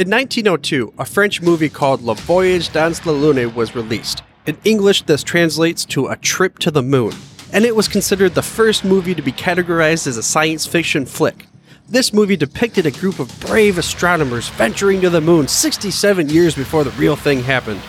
[0.00, 4.22] In 1902, a French movie called Le Voyage dans la Lune was released.
[4.46, 7.12] In English, this translates to A Trip to the Moon,
[7.52, 11.44] and it was considered the first movie to be categorized as a science fiction flick.
[11.86, 16.82] This movie depicted a group of brave astronomers venturing to the moon 67 years before
[16.82, 17.82] the real thing happened.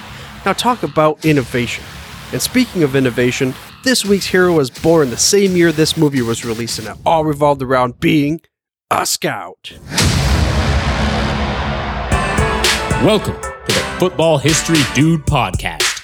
[0.45, 1.85] Now, talk about innovation.
[2.33, 3.53] And speaking of innovation,
[3.85, 7.23] this week's hero was born the same year this movie was released, and it all
[7.23, 8.41] revolved around being
[8.89, 9.71] a scout.
[13.03, 16.03] Welcome to the Football History Dude podcast,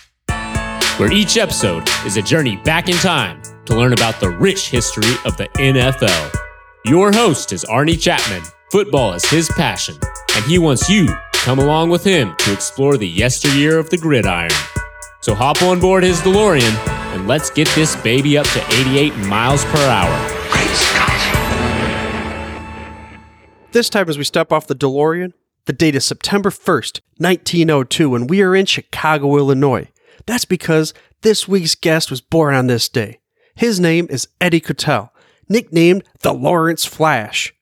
[0.99, 5.13] where each episode is a journey back in time to learn about the rich history
[5.23, 6.33] of the NFL.
[6.85, 8.41] Your host is Arnie Chapman.
[8.71, 9.95] Football is his passion,
[10.33, 13.97] and he wants you to come along with him to explore the yesteryear of the
[13.97, 14.49] gridiron.
[15.21, 16.75] So hop on board his DeLorean
[17.13, 20.29] and let's get this baby up to 88 miles per hour.
[20.49, 21.13] Great Scott.
[23.71, 25.33] This time, as we step off the DeLorean,
[25.67, 29.87] the date is September 1st, 1902, and we are in Chicago, Illinois.
[30.25, 33.19] That's because this week's guest was born on this day.
[33.53, 35.09] His name is Eddie Kotal,
[35.49, 37.53] nicknamed the Lawrence Flash.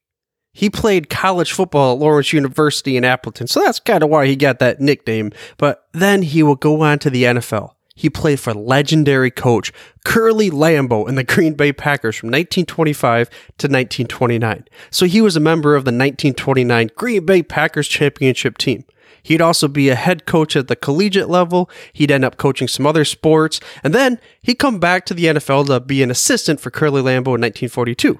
[0.54, 4.36] He played college football at Lawrence University in Appleton, so that's kind of why he
[4.36, 5.32] got that nickname.
[5.58, 7.75] But then he will go on to the NFL.
[7.96, 9.72] He played for legendary coach
[10.04, 14.66] Curly Lambeau in the Green Bay Packers from 1925 to 1929.
[14.92, 18.84] So he was a member of the 1929 Green Bay Packers championship team.
[19.24, 21.70] He'd also be a head coach at the collegiate level.
[21.94, 23.60] He'd end up coaching some other sports.
[23.84, 27.34] And then he'd come back to the NFL to be an assistant for Curly Lambeau
[27.34, 28.20] in 1942.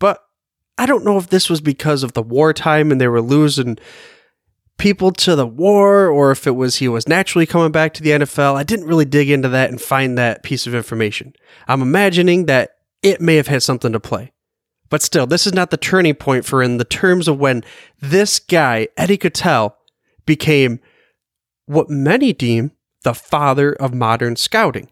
[0.00, 0.24] But
[0.76, 3.78] I don't know if this was because of the wartime and they were losing
[4.78, 8.10] people to the war or if it was he was naturally coming back to the
[8.10, 8.54] NFL.
[8.54, 11.34] I didn't really dig into that and find that piece of information.
[11.66, 14.32] I'm imagining that it may have had something to play.
[14.88, 17.62] But still, this is not the turning point for in the terms of when
[18.00, 19.74] this guy, Eddie Kotal,
[20.24, 20.80] became
[21.66, 22.72] what many deem
[23.04, 24.90] the father of modern scouting.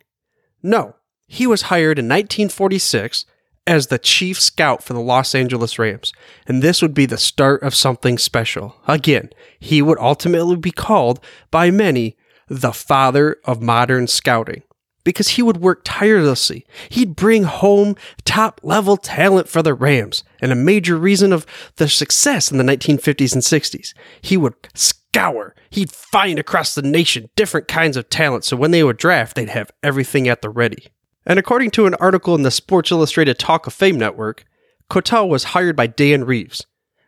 [0.62, 0.96] No,
[1.26, 3.24] he was hired in 1946
[3.66, 6.12] as the chief scout for the Los Angeles Rams,
[6.46, 8.76] and this would be the start of something special.
[8.86, 12.16] Again, he would ultimately be called by many
[12.48, 14.62] the father of modern scouting
[15.06, 16.66] because he would work tirelessly.
[16.88, 17.94] He'd bring home
[18.24, 21.46] top level talent for the Rams, and a major reason of
[21.76, 23.94] their success in the 1950s and 60s.
[24.20, 28.82] He would scour, he'd find across the nation different kinds of talent, so when they
[28.82, 30.88] would draft, they'd have everything at the ready.
[31.26, 34.44] And according to an article in the Sports Illustrated Talk of Fame network,
[34.88, 36.66] Kotal was hired by Dan Reeves.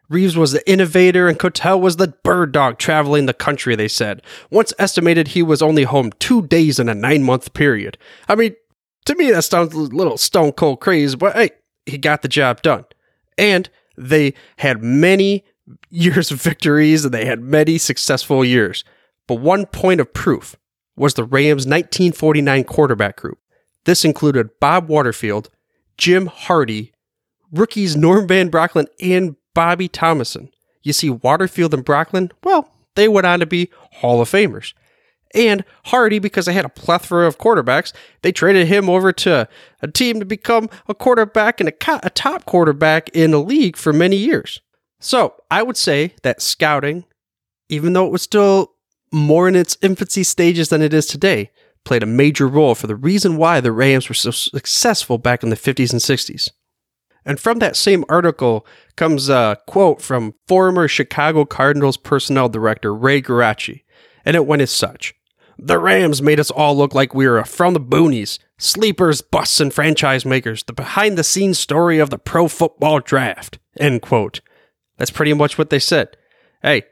[0.09, 4.23] Reeves was the innovator and Kotal was the bird dog traveling the country, they said.
[4.51, 7.97] Once estimated he was only home two days in a nine month period.
[8.29, 8.56] I mean,
[9.05, 11.50] to me that sounds a little stone cold crazy, but hey,
[11.87, 12.87] he got the job done.
[13.37, 15.45] And they had many
[15.91, 18.83] years of victories and they had many successful years.
[19.27, 20.56] But one point of proof
[20.97, 23.39] was the Rams' 1949 quarterback group.
[23.84, 25.50] This included Bob Waterfield,
[25.97, 26.93] Jim Hardy,
[27.53, 30.50] rookies Norm Van Brocklin, and Bobby Thomason.
[30.83, 34.75] You see, Waterfield and Brocklin, well, they went on to be Hall of Famers.
[35.34, 39.49] And Hardy, because they had a plethora of quarterbacks, they traded him over to
[39.83, 43.77] a team to become a quarterback and a, co- a top quarterback in the league
[43.77, 44.61] for many years.
[45.00, 47.05] So I would say that scouting,
[47.69, 48.72] even though it was still
[49.12, 51.50] more in its infancy stages than it is today,
[51.84, 55.50] played a major role for the reason why the Rams were so successful back in
[55.50, 56.50] the 50s and 60s.
[57.25, 58.66] And from that same article
[58.97, 63.83] comes a quote from former Chicago Cardinals personnel director Ray Guarasci,
[64.25, 65.15] and it went as such.
[65.59, 69.75] The Rams made us all look like we were from the boonies, sleepers, busts, and
[69.75, 73.59] franchise makers, the behind the scenes story of the pro football draft.
[73.78, 74.41] End quote.
[74.97, 76.17] That's pretty much what they said.
[76.62, 76.84] Hey,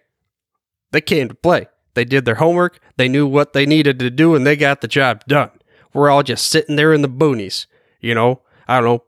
[0.90, 1.66] they came to play.
[1.96, 4.88] They did their homework, they knew what they needed to do, and they got the
[4.88, 5.50] job done.
[5.94, 7.66] We're all just sitting there in the boonies,
[8.00, 9.04] you know, I don't know,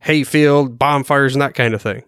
[0.00, 2.02] hayfield, bonfires, and that kind of thing.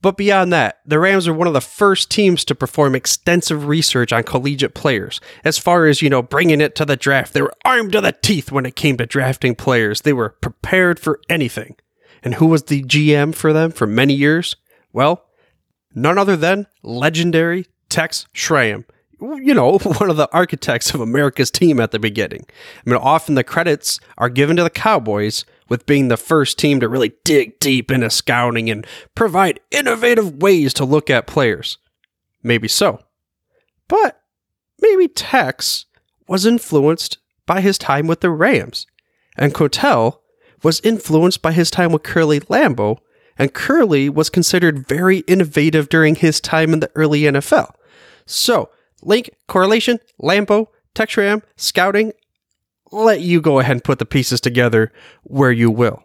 [0.00, 4.10] But beyond that, the Rams are one of the first teams to perform extensive research
[4.10, 5.20] on collegiate players.
[5.44, 8.12] As far as, you know, bringing it to the draft, they were armed to the
[8.12, 10.00] teeth when it came to drafting players.
[10.00, 11.76] They were prepared for anything.
[12.22, 14.56] And who was the GM for them for many years?
[14.92, 15.26] Well,
[15.94, 18.84] none other than legendary Tex Schramm
[19.20, 22.46] you know, one of the architects of America's team at the beginning.
[22.86, 26.80] I mean, often the credits are given to the Cowboys with being the first team
[26.80, 31.78] to really dig deep into scouting and provide innovative ways to look at players.
[32.42, 33.00] Maybe so.
[33.88, 34.20] But
[34.80, 35.86] maybe Tex
[36.28, 38.86] was influenced by his time with the Rams,
[39.36, 40.18] and Kotal
[40.62, 42.98] was influenced by his time with Curly Lambeau
[43.38, 47.74] and Curly was considered very innovative during his time in the early NFL.
[48.24, 48.70] So,
[49.02, 52.12] link, correlation, Lambeau, Tex Schramm, scouting,
[52.92, 56.02] let you go ahead and put the pieces together where you will.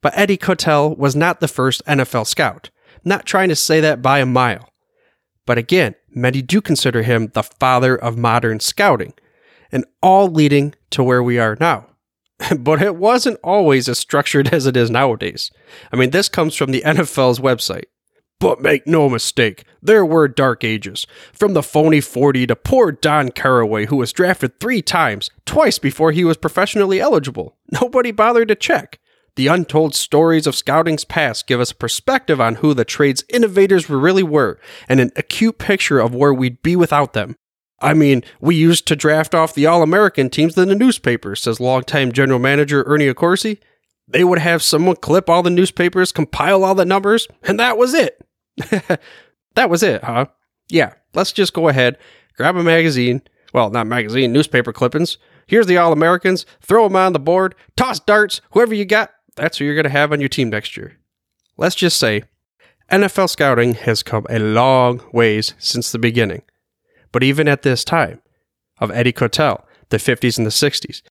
[0.00, 2.70] But Eddie Kotal was not the first NFL scout.
[3.04, 4.68] Not trying to say that by a mile.
[5.46, 9.14] But again, many do consider him the father of modern scouting,
[9.70, 11.86] and all leading to where we are now.
[12.58, 15.50] but it wasn't always as structured as it is nowadays.
[15.92, 17.84] I mean, this comes from the NFL's website.
[18.38, 21.06] But make no mistake, there were dark ages.
[21.32, 26.12] From the phony 40 to poor Don Caraway, who was drafted three times, twice before
[26.12, 27.56] he was professionally eligible.
[27.80, 28.98] Nobody bothered to check.
[29.36, 33.88] The untold stories of scouting's past give us a perspective on who the trade's innovators
[33.88, 34.58] really were,
[34.88, 37.36] and an acute picture of where we'd be without them.
[37.80, 41.60] I mean, we used to draft off the All American teams in the newspapers, says
[41.60, 43.58] longtime general manager Ernie Accorsi.
[44.08, 47.94] They would have someone clip all the newspapers, compile all the numbers, and that was
[47.94, 48.20] it.
[49.54, 50.26] that was it, huh?
[50.68, 51.98] Yeah, let's just go ahead,
[52.36, 53.22] grab a magazine.
[53.52, 55.18] Well, not magazine, newspaper clippings.
[55.46, 56.44] Here's the All Americans.
[56.60, 57.54] Throw them on the board.
[57.76, 58.40] Toss darts.
[58.50, 60.98] Whoever you got, that's who you're going to have on your team next year.
[61.56, 62.24] Let's just say
[62.90, 66.42] NFL scouting has come a long ways since the beginning.
[67.12, 68.20] But even at this time
[68.78, 71.02] of Eddie Kotal, the 50s and the 60s,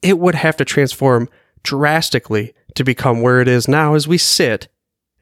[0.00, 1.28] it would have to transform
[1.62, 4.68] drastically to become where it is now as we sit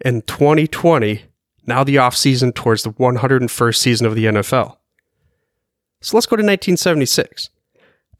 [0.00, 1.22] in 2020,
[1.66, 4.76] now the off season towards the 101st season of the NFL.
[6.00, 7.50] So let's go to 1976.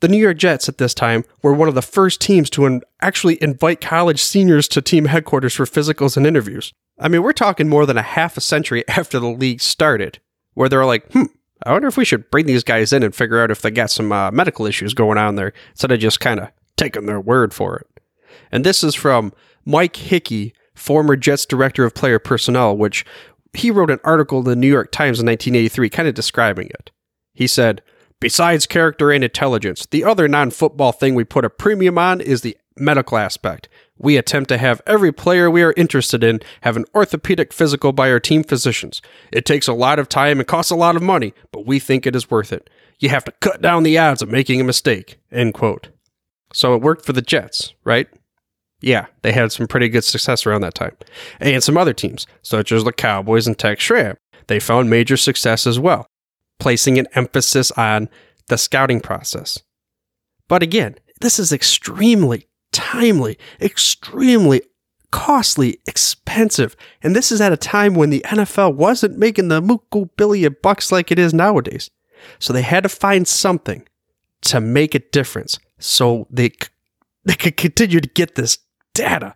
[0.00, 2.82] The New York Jets at this time were one of the first teams to in-
[3.02, 6.72] actually invite college seniors to team headquarters for physicals and interviews.
[6.98, 10.18] I mean, we're talking more than a half a century after the league started,
[10.54, 11.24] where they're like, hmm,
[11.64, 13.90] I wonder if we should bring these guys in and figure out if they got
[13.90, 17.52] some uh, medical issues going on there instead of just kind of taking their word
[17.52, 17.99] for it.
[18.52, 19.32] And this is from
[19.64, 23.04] Mike Hickey, former Jets director of player personnel, which
[23.52, 26.90] he wrote an article in the New York Times in 1983 kind of describing it.
[27.34, 27.82] He said,
[28.20, 32.42] Besides character and intelligence, the other non football thing we put a premium on is
[32.42, 33.68] the medical aspect.
[33.98, 38.10] We attempt to have every player we are interested in have an orthopedic physical by
[38.10, 39.00] our team physicians.
[39.32, 42.06] It takes a lot of time and costs a lot of money, but we think
[42.06, 42.68] it is worth it.
[42.98, 45.18] You have to cut down the odds of making a mistake.
[45.32, 45.88] End quote.
[46.52, 48.08] So it worked for the Jets, right?
[48.80, 50.96] Yeah, they had some pretty good success around that time.
[51.38, 54.16] And some other teams, such as the Cowboys and Tex Schramm,
[54.46, 56.06] they found major success as well
[56.58, 58.08] placing an emphasis on
[58.48, 59.58] the scouting process.
[60.46, 64.62] But again, this is extremely timely, extremely
[65.10, 70.08] costly, expensive, and this is at a time when the NFL wasn't making the muku
[70.16, 71.90] billion bucks like it is nowadays.
[72.38, 73.86] So they had to find something
[74.42, 76.52] to make a difference so they
[77.24, 78.58] they could continue to get this
[79.00, 79.34] data,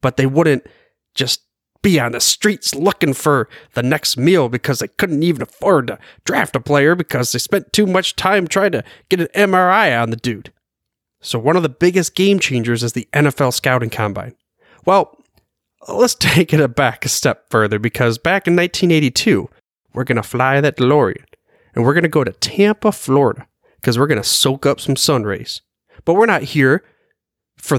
[0.00, 0.66] but they wouldn't
[1.14, 1.42] just
[1.82, 5.98] be on the streets looking for the next meal because they couldn't even afford to
[6.24, 10.10] draft a player because they spent too much time trying to get an MRI on
[10.10, 10.52] the dude.
[11.20, 14.34] So, one of the biggest game changers is the NFL Scouting Combine.
[14.86, 15.18] Well,
[15.88, 19.48] let's take it back a step further because back in 1982,
[19.92, 21.24] we're going to fly that DeLorean
[21.74, 23.46] and we're going to go to Tampa, Florida
[23.76, 25.62] because we're going to soak up some sun rays.
[26.04, 26.84] But we're not here
[27.56, 27.78] for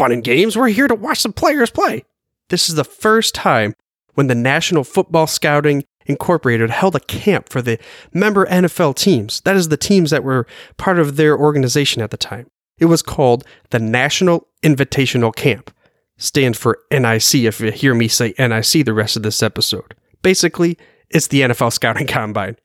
[0.00, 2.02] fun and games, we're here to watch some players play.
[2.48, 3.74] This is the first time
[4.14, 7.78] when the National Football Scouting Incorporated held a camp for the
[8.14, 9.42] member NFL teams.
[9.42, 10.46] That is the teams that were
[10.78, 12.46] part of their organization at the time.
[12.78, 15.70] It was called the National Invitational Camp.
[16.16, 19.94] Stand for NIC if you hear me say NIC the rest of this episode.
[20.22, 20.78] Basically,
[21.10, 22.56] it's the NFL Scouting Combine.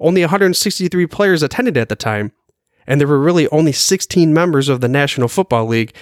[0.00, 2.32] Only 163 players attended at the time,
[2.86, 5.94] and there were really only 16 members of the National Football League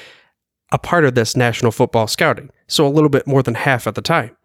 [0.73, 3.95] a part of this National Football Scouting, so a little bit more than half at
[3.95, 4.37] the time.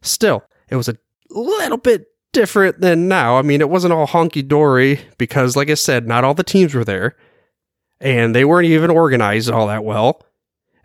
[0.00, 0.96] Still, it was a
[1.30, 3.38] little bit different than now.
[3.38, 6.74] I mean, it wasn't all honky dory because, like I said, not all the teams
[6.74, 7.16] were there,
[8.00, 10.22] and they weren't even organized all that well.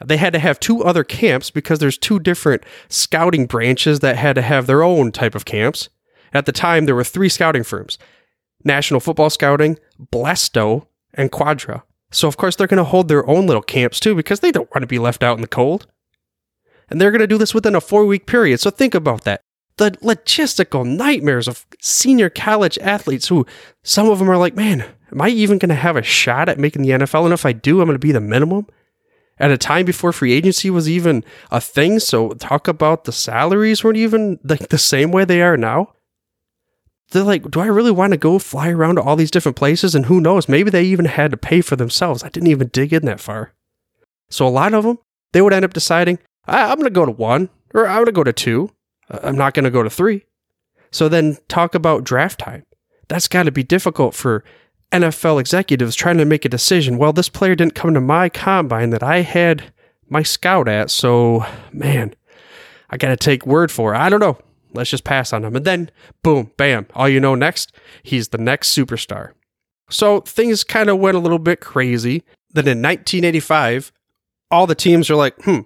[0.06, 4.36] They had to have two other camps because there's two different scouting branches that had
[4.36, 5.90] to have their own type of camps.
[6.34, 7.98] At the time, there were three scouting firms
[8.64, 9.80] National Football Scouting,
[10.12, 11.84] BLESTO, and Quadra.
[12.12, 14.70] So, of course, they're going to hold their own little camps too because they don't
[14.74, 15.88] want to be left out in the cold.
[16.90, 18.60] And they're going to do this within a four week period.
[18.60, 19.42] So, think about that.
[19.78, 23.46] The logistical nightmares of senior college athletes who
[23.84, 26.58] some of them are like, man, am I even going to have a shot at
[26.58, 27.26] making the NFL?
[27.26, 28.68] And if I do, I'm going to be the minimum
[29.38, 32.00] at a time before free agency was even a thing.
[32.00, 35.94] So, talk about the salaries weren't even like the same way they are now
[37.12, 39.96] they're like, do I really want to go fly around to all these different places?
[39.96, 42.24] And who knows, maybe they even had to pay for themselves.
[42.24, 43.54] I didn't even dig in that far.
[44.30, 45.00] So a lot of them,
[45.32, 47.50] they would end up deciding, I'm going to go to one.
[47.74, 48.72] or I'm going to go to two.
[49.10, 50.26] I'm not going to go to three.
[50.92, 52.66] So then talk about draft time.
[53.08, 54.44] That's got to be difficult for
[54.92, 56.98] NFL executives trying to make a decision.
[56.98, 59.72] Well, this player didn't come to my combine that I had
[60.10, 62.16] my scout at, so man,
[62.90, 63.98] I got to take word for it.
[63.98, 64.38] I don't know.
[64.78, 65.56] Let's just pass on him.
[65.56, 65.92] And then,
[66.24, 69.32] boom, bam, all you know next, he's the next superstar.
[69.90, 72.24] So things kind of went a little bit crazy.
[72.52, 73.92] Then in 1985,
[74.52, 75.62] all the teams are like, hmm,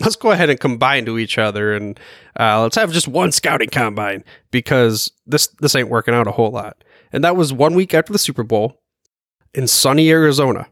[0.00, 1.98] let's go ahead and combine to each other and
[2.38, 6.50] uh, let's have just one scouting combine because this this ain't working out a whole
[6.50, 6.82] lot.
[7.12, 8.80] And that was one week after the Super Bowl
[9.54, 10.68] in sunny Arizona,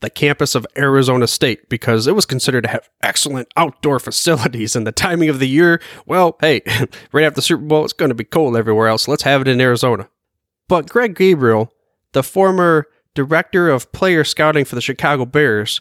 [0.00, 4.76] the campus of Arizona State, because it was considered to have excellent outdoor facilities.
[4.76, 6.62] And the timing of the year, well, hey,
[7.12, 9.08] right after the Super Bowl, it's going to be cold everywhere else.
[9.08, 10.08] let's have it in Arizona.
[10.68, 11.72] But Greg Gabriel,
[12.12, 15.80] the former director of player scouting for the Chicago Bears,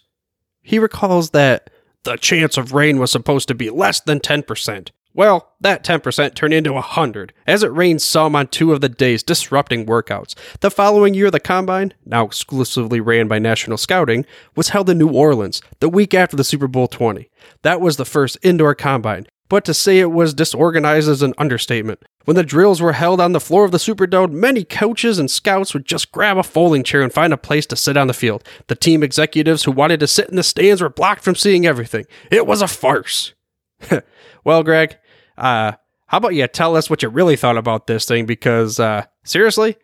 [0.62, 1.69] he recalls that
[2.03, 4.89] the chance of rain was supposed to be less than 10%.
[5.15, 9.24] Well, that 10% turned into 100 as it rained some on two of the days,
[9.24, 10.36] disrupting workouts.
[10.60, 14.25] The following year, the combine, now exclusively ran by National Scouting,
[14.57, 17.29] was held in New Orleans the week after the Super Bowl 20.
[17.62, 22.03] That was the first indoor combine, but to say it was disorganized is an understatement.
[22.25, 25.74] When the drills were held on the floor of the Superdome, many coaches and scouts
[25.74, 28.43] would just grab a folding chair and find a place to sit on the field.
[28.67, 32.05] The team executives who wanted to sit in the stands were blocked from seeing everything.
[32.29, 33.34] It was a farce.
[34.43, 34.98] well, Greg,
[35.38, 35.74] uh,
[36.08, 38.25] how about you tell us what you really thought about this thing?
[38.25, 39.77] Because uh, seriously,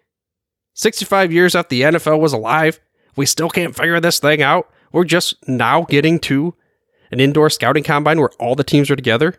[0.73, 2.79] 65 years after the NFL was alive,
[3.15, 4.69] we still can't figure this thing out.
[4.91, 6.55] We're just now getting to
[7.11, 9.35] an indoor scouting combine where all the teams are together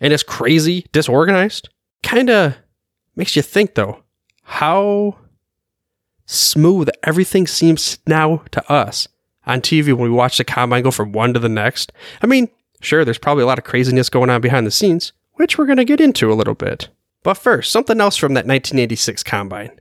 [0.00, 1.68] and it's crazy disorganized.
[2.02, 2.56] Kind of
[3.16, 4.02] makes you think, though,
[4.44, 5.18] how
[6.26, 9.08] smooth everything seems now to us
[9.46, 11.92] on TV when we watch the combine go from one to the next.
[12.22, 12.48] I mean,
[12.80, 15.78] sure, there's probably a lot of craziness going on behind the scenes, which we're going
[15.78, 16.88] to get into a little bit.
[17.22, 19.80] But first, something else from that 1986 combine.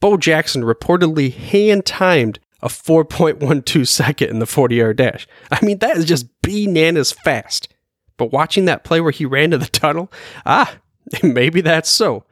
[0.00, 5.28] Bo Jackson reportedly hand timed a 4.12 second in the 40 yard dash.
[5.50, 7.68] I mean, that is just bananas fast.
[8.16, 10.10] But watching that play where he ran to the tunnel,
[10.44, 10.78] ah,
[11.22, 12.24] maybe that's so.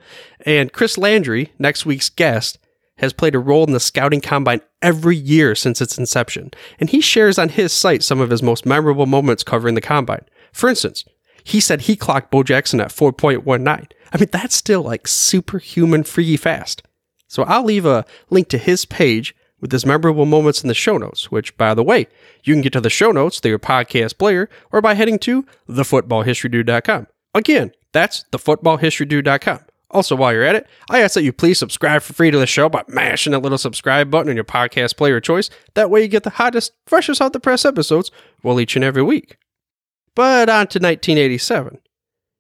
[0.45, 2.59] And Chris Landry, next week's guest,
[2.99, 7.01] has played a role in the scouting combine every year since its inception, and he
[7.01, 10.25] shares on his site some of his most memorable moments covering the combine.
[10.53, 11.05] For instance,
[11.47, 13.67] he said he clocked Bo Jackson at 4.19.
[13.69, 16.83] I mean, that's still like superhuman freaky fast.
[17.29, 20.99] So I'll leave a link to his page with his memorable moments in the show
[20.99, 22.09] notes, which, by the way,
[22.43, 25.47] you can get to the show notes through your podcast player or by heading to
[25.69, 27.07] thefootballhistorydude.com.
[27.33, 29.61] Again, that's thefootballhistorydude.com.
[29.93, 32.47] Also, while you're at it, I ask that you please subscribe for free to the
[32.49, 35.49] show by mashing that little subscribe button on your podcast player choice.
[35.75, 38.11] That way you get the hottest, freshest out the press episodes
[38.43, 39.37] well each and every week.
[40.17, 41.79] But on to 1987.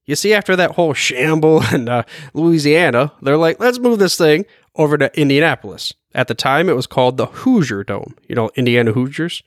[0.06, 2.02] You see, after that whole shamble in uh,
[2.34, 5.92] Louisiana, they're like, let's move this thing over to Indianapolis.
[6.14, 9.42] At the time, it was called the Hoosier Dome, you know, Indiana Hoosiers.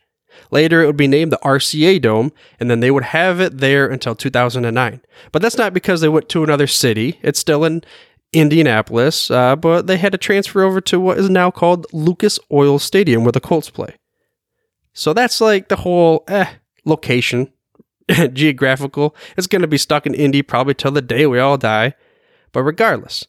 [0.51, 3.87] Later, it would be named the RCA Dome, and then they would have it there
[3.87, 5.01] until 2009.
[5.31, 7.19] But that's not because they went to another city.
[7.23, 7.83] It's still in
[8.31, 12.77] Indianapolis, uh, but they had to transfer over to what is now called Lucas Oil
[12.77, 13.95] Stadium, where the Colts play.
[14.93, 16.53] So that's like the whole eh,
[16.85, 17.51] location
[18.33, 19.15] geographical.
[19.37, 21.93] It's going to be stuck in Indy probably till the day we all die.
[22.51, 23.27] But regardless,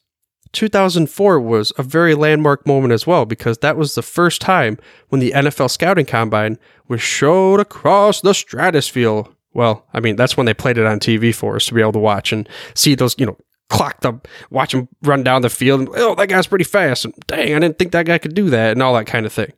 [0.53, 4.77] 2004 was a very landmark moment as well because that was the first time
[5.09, 6.57] when the NFL scouting combine
[6.87, 9.23] was showed across the stratosphere.
[9.53, 11.93] Well, I mean, that's when they played it on TV for us to be able
[11.93, 13.37] to watch and see those, you know,
[13.69, 15.81] clock them, watch them run down the field.
[15.81, 17.05] And, oh, that guy's pretty fast.
[17.05, 19.33] And dang, I didn't think that guy could do that and all that kind of
[19.33, 19.53] thing.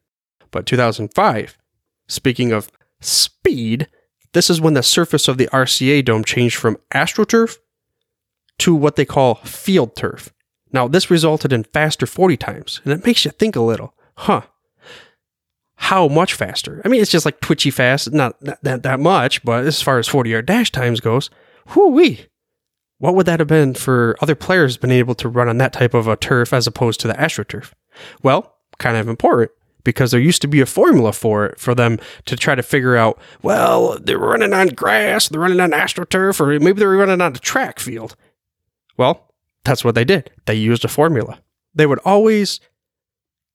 [0.51, 1.57] But 2005,
[2.07, 2.69] speaking of
[3.01, 3.87] speed,
[4.33, 7.57] this is when the surface of the RCA dome changed from astroturf
[8.59, 10.33] to what they call field turf.
[10.71, 14.41] Now, this resulted in faster 40 times, and it makes you think a little, huh?
[15.75, 16.81] How much faster?
[16.83, 20.07] I mean, it's just like twitchy fast, not, that, that much, but as far as
[20.07, 21.29] 40 yard dash times goes,
[21.75, 22.27] whoo wee.
[22.97, 25.93] What would that have been for other players been able to run on that type
[25.93, 27.73] of a turf as opposed to the AstroTurf?
[28.21, 29.51] Well, kind of important
[29.83, 32.95] because there used to be a formula for it for them to try to figure
[32.95, 37.35] out, well, they're running on grass, they're running on AstroTurf, or maybe they're running on
[37.35, 38.15] a track field.
[38.97, 40.31] Well, that's what they did.
[40.45, 41.39] They used a formula.
[41.73, 42.59] They would always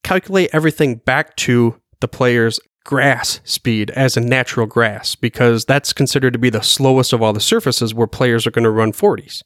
[0.03, 6.33] calculate everything back to the player's grass speed as a natural grass because that's considered
[6.33, 9.43] to be the slowest of all the surfaces where players are going to run 40s.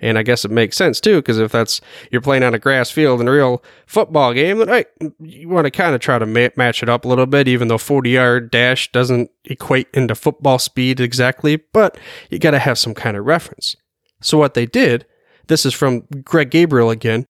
[0.00, 2.90] And I guess it makes sense too, because if that's you're playing on a grass
[2.90, 4.84] field in a real football game, then hey,
[5.20, 7.68] you want to kind of try to ma- match it up a little bit, even
[7.68, 11.98] though 40 yard dash doesn't equate into football speed exactly, but
[12.30, 13.76] you got to have some kind of reference.
[14.20, 15.06] So what they did,
[15.48, 17.26] this is from Greg Gabriel again.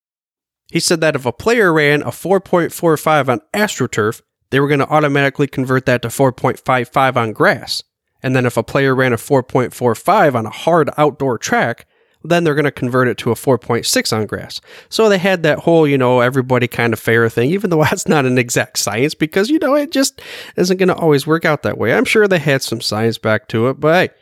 [0.71, 4.89] He said that if a player ran a 4.45 on AstroTurf, they were going to
[4.89, 7.83] automatically convert that to 4.55 on grass.
[8.23, 11.87] And then if a player ran a 4.45 on a hard outdoor track,
[12.23, 14.61] then they're going to convert it to a 4.6 on grass.
[14.89, 18.09] So they had that whole, you know, everybody kind of fair thing, even though that's
[18.09, 20.21] not an exact science because, you know, it just
[20.57, 21.95] isn't going to always work out that way.
[21.95, 24.15] I'm sure they had some science back to it, but hey,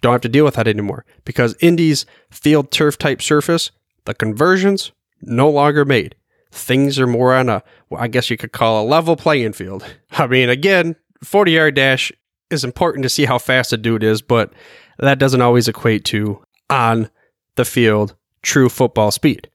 [0.00, 3.70] don't have to deal with that anymore because Indy's field turf type surface,
[4.04, 6.16] the conversions no longer made.
[6.50, 9.84] Things are more on a, well, I guess you could call a level playing field.
[10.12, 12.10] I mean, again, 40 yard dash
[12.50, 14.52] is important to see how fast a dude is, but
[14.98, 16.42] that doesn't always equate to
[16.72, 17.10] on
[17.56, 19.48] the field true football speed.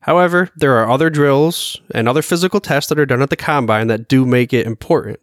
[0.00, 3.88] However, there are other drills and other physical tests that are done at the combine
[3.88, 5.18] that do make it important.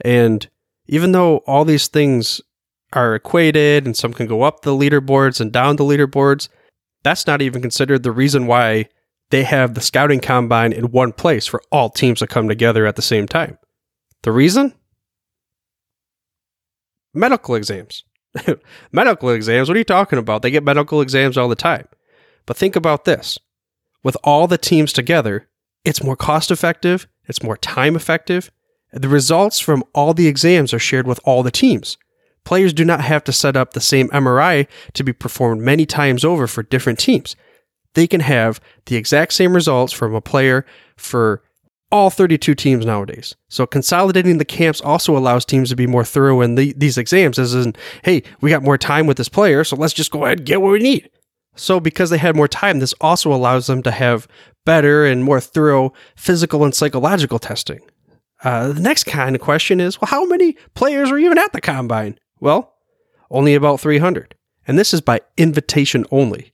[0.00, 0.48] And
[0.86, 2.40] even though all these things
[2.92, 6.48] are equated and some can go up the leaderboards and down the leaderboards,
[7.02, 8.88] that's not even considered the reason why
[9.30, 12.96] they have the scouting combine in one place for all teams to come together at
[12.96, 13.58] the same time.
[14.22, 14.74] The reason?
[17.14, 18.04] Medical exams.
[18.92, 20.42] medical exams, what are you talking about?
[20.42, 21.86] They get medical exams all the time.
[22.46, 23.38] But think about this
[24.02, 25.48] with all the teams together,
[25.84, 28.50] it's more cost effective, it's more time effective.
[28.92, 31.96] The results from all the exams are shared with all the teams.
[32.44, 36.24] Players do not have to set up the same MRI to be performed many times
[36.24, 37.36] over for different teams.
[37.94, 41.42] They can have the exact same results from a player for
[41.92, 43.36] all 32 teams nowadays.
[43.48, 47.38] So consolidating the camps also allows teams to be more thorough in the, these exams
[47.38, 50.38] as in, hey, we got more time with this player, so let's just go ahead
[50.38, 51.10] and get what we need.
[51.54, 54.26] So because they had more time, this also allows them to have
[54.64, 57.80] better and more thorough physical and psychological testing.
[58.42, 61.60] Uh, the next kind of question is, well, how many players are even at the
[61.60, 62.18] combine?
[62.40, 62.74] Well,
[63.30, 64.34] only about 300.
[64.66, 66.51] And this is by invitation only.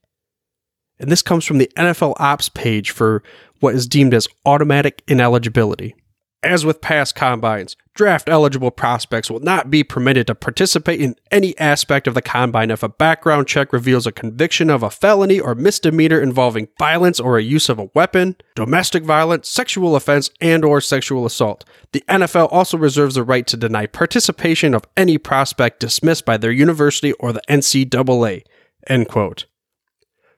[0.98, 3.22] And this comes from the NFL Ops page for
[3.60, 5.94] what is deemed as automatic ineligibility.
[6.42, 11.58] As with past combines, draft eligible prospects will not be permitted to participate in any
[11.58, 15.56] aspect of the combine if a background check reveals a conviction of a felony or
[15.56, 20.80] misdemeanor involving violence or a use of a weapon, domestic violence, sexual offense, and or
[20.80, 21.64] sexual assault.
[21.90, 26.52] The NFL also reserves the right to deny participation of any prospect dismissed by their
[26.52, 28.44] university or the NCAA.
[28.86, 29.46] End quote.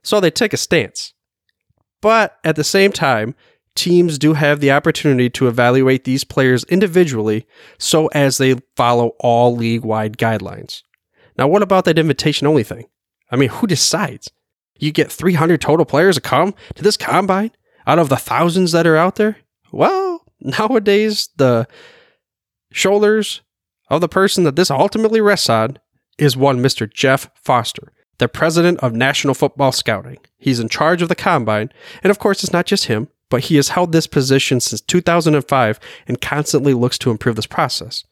[0.03, 1.15] So they take a stance.
[2.01, 3.35] But at the same time,
[3.75, 7.47] teams do have the opportunity to evaluate these players individually
[7.79, 10.83] so as they follow all league wide guidelines.
[11.39, 12.87] Now, what about that invitation only thing?
[13.31, 14.31] I mean, who decides?
[14.79, 17.53] You get 300 total players to come to this combine
[17.87, 19.37] out of the thousands that are out there?
[19.73, 21.69] Well, nowadays, the
[22.73, 23.43] shoulders
[23.89, 25.79] of the person that this ultimately rests on
[26.19, 26.91] is one Mr.
[26.91, 30.19] Jeff Foster the president of National Football Scouting.
[30.39, 33.57] He's in charge of the combine, and of course, it's not just him, but he
[33.57, 38.05] has held this position since 2005 and constantly looks to improve this process.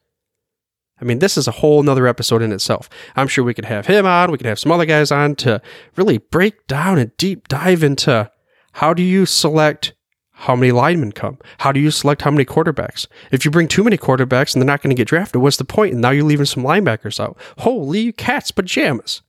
[1.01, 2.88] I mean, this is a whole nother episode in itself.
[3.16, 5.61] I'm sure we could have him on, we could have some other guys on to
[5.97, 8.31] really break down and deep dive into
[8.73, 9.92] how do you select
[10.33, 11.37] how many linemen come?
[11.59, 13.07] How do you select how many quarterbacks?
[13.31, 15.64] If you bring too many quarterbacks and they're not going to get drafted, what's the
[15.64, 15.92] point?
[15.92, 17.37] And now you're leaving some linebackers out.
[17.59, 19.21] Holy cat's pajamas.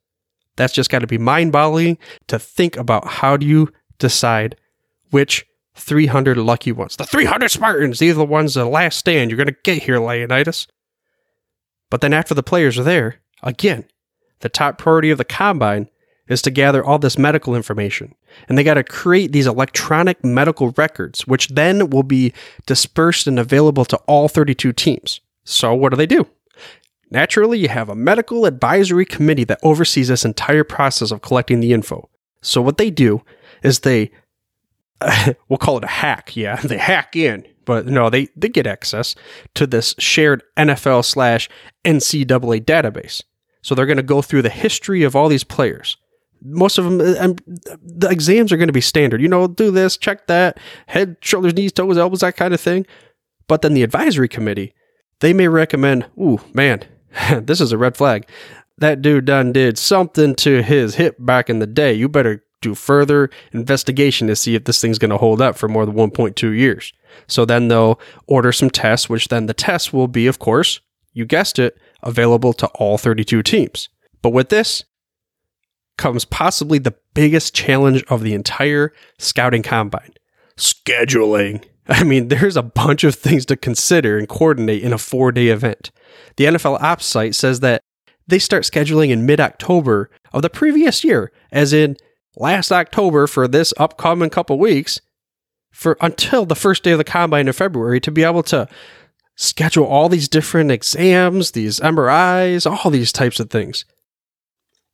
[0.60, 4.58] That's just got to be mind boggling to think about how do you decide
[5.10, 5.46] which
[5.76, 6.98] 300 lucky ones.
[6.98, 10.00] The 300 Spartans, these are the ones the last stand you're going to get here,
[10.00, 10.68] Leonidas.
[11.90, 13.86] But then after the players are there, again,
[14.42, 15.88] the top priority of the combine
[16.28, 18.14] is to gather all this medical information.
[18.50, 22.34] And they got to create these electronic medical records, which then will be
[22.66, 25.22] dispersed and available to all 32 teams.
[25.46, 26.28] So what do they do?
[27.12, 31.74] Naturally, you have a medical advisory committee that oversees this entire process of collecting the
[31.74, 32.10] info.
[32.42, 33.22] So, what they do
[33.64, 34.12] is they,
[35.02, 38.68] uh, we'll call it a hack, yeah, they hack in, but no, they, they get
[38.68, 39.16] access
[39.56, 41.50] to this shared NFL slash
[41.84, 43.24] NCAA database.
[43.62, 45.98] So, they're going to go through the history of all these players.
[46.42, 47.42] Most of them, and
[47.84, 49.22] the exams are going to be standard.
[49.22, 52.86] You know, do this, check that, head, shoulders, knees, toes, elbows, that kind of thing.
[53.50, 54.74] But then the advisory committee,
[55.20, 56.86] they may recommend, ooh, man,
[57.42, 58.28] this is a red flag.
[58.78, 61.94] That dude done did something to his hip back in the day.
[61.94, 65.68] You better do further investigation to see if this thing's going to hold up for
[65.68, 66.94] more than 1.2 years.
[67.28, 70.80] So then they'll order some tests, which then the tests will be, of course,
[71.14, 73.90] you guessed it, available to all 32 teams.
[74.22, 74.86] But with this
[75.98, 80.14] comes possibly the biggest challenge of the entire scouting combine
[80.60, 81.64] scheduling.
[81.88, 85.48] I mean, there's a bunch of things to consider and coordinate in a four day
[85.48, 85.92] event.
[86.40, 87.82] The NFL Ops site says that
[88.26, 91.98] they start scheduling in mid October of the previous year, as in
[92.38, 95.02] last October for this upcoming couple weeks,
[95.70, 98.70] for until the first day of the combine in February to be able to
[99.36, 103.84] schedule all these different exams, these MRIs, all these types of things.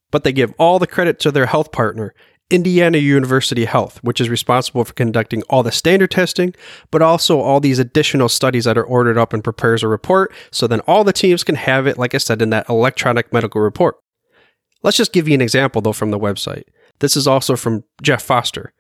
[0.10, 2.16] But they give all the credit to their health partner,
[2.52, 6.54] Indiana University Health, which is responsible for conducting all the standard testing,
[6.92, 10.32] but also all these additional studies that are ordered up and prepares a report.
[10.52, 13.62] So then all the teams can have it, like I said, in that electronic medical
[13.62, 13.98] report.
[14.84, 16.64] Let's just give you an example, though, from the website.
[17.00, 18.74] This is also from Jeff Foster.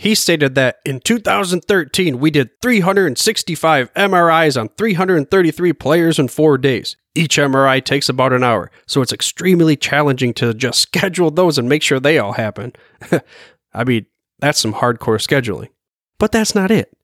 [0.00, 6.96] He stated that in 2013, we did 365 MRIs on 333 players in four days.
[7.14, 11.68] Each MRI takes about an hour, so it's extremely challenging to just schedule those and
[11.68, 12.72] make sure they all happen.
[13.74, 14.06] I mean,
[14.38, 15.68] that's some hardcore scheduling.
[16.18, 16.96] But that's not it.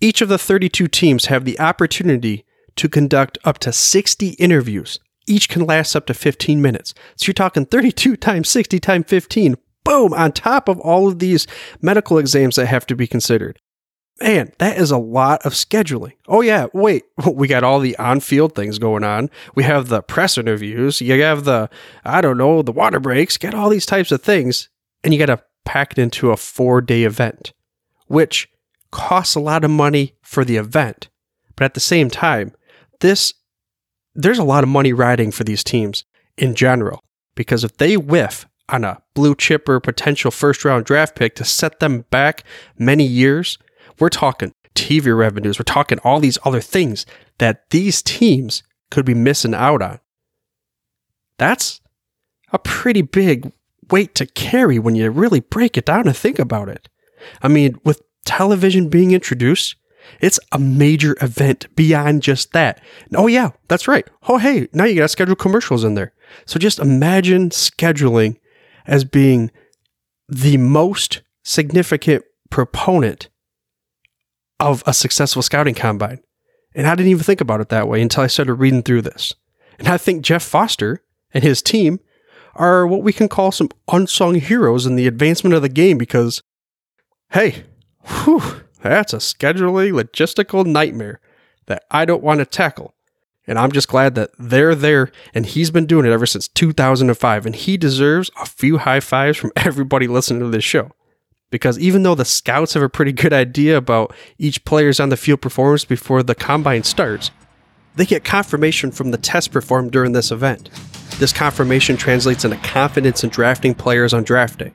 [0.00, 4.98] Each of the 32 teams have the opportunity to conduct up to 60 interviews.
[5.28, 6.94] Each can last up to 15 minutes.
[7.14, 9.56] So you're talking 32 times 60 times 15
[9.88, 11.46] boom, on top of all of these
[11.80, 13.58] medical exams that have to be considered.
[14.20, 16.14] Man, that is a lot of scheduling.
[16.26, 19.30] Oh, yeah, wait, we got all the on field things going on.
[19.54, 21.00] We have the press interviews.
[21.00, 21.70] You have the,
[22.04, 24.68] I don't know, the water breaks, get all these types of things.
[25.02, 27.52] And you got to pack it into a four day event,
[28.08, 28.50] which
[28.90, 31.08] costs a lot of money for the event.
[31.56, 32.54] But at the same time,
[33.00, 33.32] this,
[34.14, 36.04] there's a lot of money riding for these teams
[36.36, 37.04] in general.
[37.34, 41.44] Because if they whiff on a blue chip or potential first round draft pick to
[41.44, 42.44] set them back
[42.78, 43.58] many years,
[43.98, 47.06] we're talking TV revenues, we're talking all these other things
[47.38, 50.00] that these teams could be missing out on.
[51.38, 51.80] That's
[52.52, 53.52] a pretty big
[53.90, 56.88] weight to carry when you really break it down and think about it.
[57.42, 59.76] I mean, with television being introduced,
[60.20, 62.80] it's a major event beyond just that.
[63.14, 64.08] Oh, yeah, that's right.
[64.28, 66.12] Oh, hey, now you got to schedule commercials in there.
[66.46, 68.38] So just imagine scheduling
[68.88, 69.52] as being
[70.28, 73.28] the most significant proponent
[74.58, 76.20] of a successful scouting combine.
[76.74, 79.34] And I didn't even think about it that way until I started reading through this.
[79.78, 82.00] And I think Jeff Foster and his team
[82.54, 86.42] are what we can call some unsung heroes in the advancement of the game because,
[87.30, 87.64] hey,
[88.24, 88.42] whew,
[88.82, 91.20] that's a scheduling logistical nightmare
[91.66, 92.94] that I don't want to tackle.
[93.48, 97.46] And I'm just glad that they're there and he's been doing it ever since 2005.
[97.46, 100.92] And he deserves a few high fives from everybody listening to this show.
[101.50, 105.16] Because even though the scouts have a pretty good idea about each player's on the
[105.16, 107.30] field performance before the combine starts,
[107.96, 110.68] they get confirmation from the test performed during this event.
[111.18, 114.72] This confirmation translates into confidence in drafting players on draft day,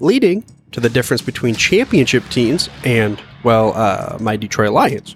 [0.00, 5.14] leading to the difference between championship teams and, well, uh, my Detroit Lions.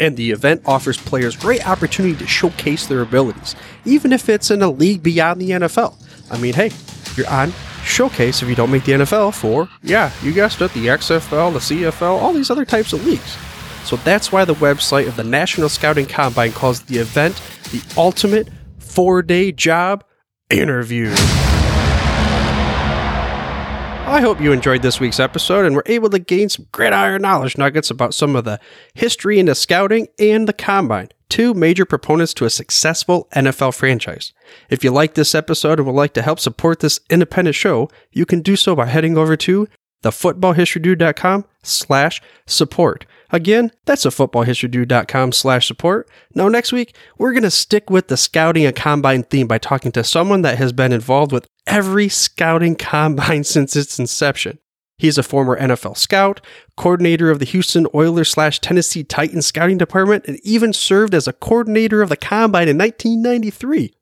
[0.00, 4.62] And the event offers players great opportunity to showcase their abilities, even if it's in
[4.62, 5.94] a league beyond the NFL.
[6.30, 6.70] I mean, hey,
[7.16, 10.86] you're on showcase if you don't make the NFL for, yeah, you guessed it, the
[10.86, 13.36] XFL, the CFL, all these other types of leagues.
[13.84, 17.40] So that's why the website of the National Scouting Combine calls the event
[17.72, 20.04] the ultimate four day job
[20.50, 21.14] interview.
[24.08, 27.58] I hope you enjoyed this week's episode and were able to gain some gridiron knowledge
[27.58, 28.58] nuggets about some of the
[28.94, 34.32] history into scouting and the combine, two major proponents to a successful NFL franchise.
[34.70, 38.24] If you like this episode and would like to help support this independent show, you
[38.24, 39.68] can do so by heading over to
[40.02, 43.06] thefootballhistorydude.com slash support.
[43.30, 46.08] Again, that's a footballhistorydude.com slash support.
[46.34, 49.92] Now, next week, we're going to stick with the scouting and combine theme by talking
[49.92, 54.58] to someone that has been involved with every scouting combine since its inception.
[54.96, 56.40] He's a former NFL scout,
[56.76, 61.32] coordinator of the Houston Oilers slash Tennessee Titans scouting department, and even served as a
[61.32, 63.94] coordinator of the combine in 1993.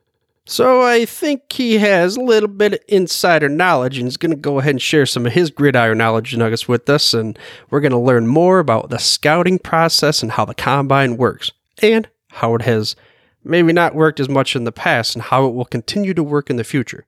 [0.49, 4.37] So I think he has a little bit of insider knowledge and is going to
[4.37, 7.13] go ahead and share some of his gridiron knowledge nuggets with us.
[7.13, 7.37] And
[7.69, 11.51] we're going to learn more about the scouting process and how the combine works
[11.83, 12.95] and how it has
[13.43, 16.49] maybe not worked as much in the past and how it will continue to work
[16.49, 17.07] in the future.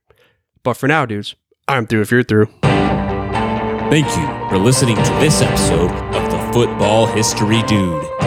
[0.65, 1.37] But for now, dudes,
[1.69, 2.47] I'm through if you're through.
[2.63, 8.18] Thank you for listening to this episode of the Football History Dude.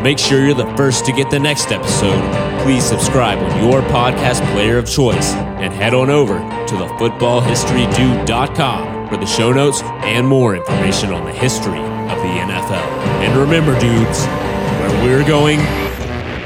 [0.00, 2.22] To make sure you're the first to get the next episode,
[2.62, 9.18] please subscribe on your podcast player of choice and head on over to thefootballhistorydude.com for
[9.18, 12.88] the show notes and more information on the history of the NFL.
[13.20, 15.60] And remember, dudes, where we're going,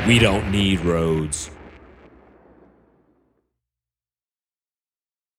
[0.08, 1.48] we don't need roads.